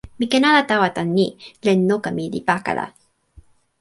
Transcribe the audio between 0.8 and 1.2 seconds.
tan